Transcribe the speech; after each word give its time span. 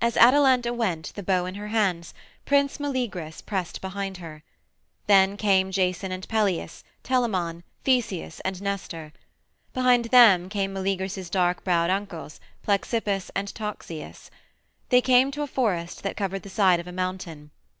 II 0.00 0.06
As 0.06 0.16
Atalanta 0.16 0.72
went, 0.72 1.12
the 1.16 1.24
bow 1.24 1.44
in 1.44 1.56
her 1.56 1.66
hands, 1.74 2.14
Prince 2.46 2.78
Meleagrus 2.78 3.40
pressed 3.44 3.80
behind 3.80 4.18
her. 4.18 4.44
Then 5.08 5.36
came 5.36 5.72
Jason 5.72 6.12
and 6.12 6.28
Peleus, 6.28 6.84
Telamon, 7.02 7.64
Theseus 7.82 8.38
and 8.44 8.62
Nestor. 8.62 9.12
Behind 9.74 10.04
them 10.04 10.48
came 10.48 10.72
Meleagrus's 10.72 11.28
dark 11.30 11.64
browed 11.64 11.90
uncles, 11.90 12.38
Plexippus 12.62 13.32
and 13.34 13.52
Toxeus. 13.52 14.30
They 14.90 15.00
came 15.00 15.32
to 15.32 15.42
a 15.42 15.48
forest 15.48 16.04
that 16.04 16.16
covered 16.16 16.44
the 16.44 16.48
side 16.48 16.78
of 16.78 16.86
a 16.86 16.92
mountain. 16.92 17.50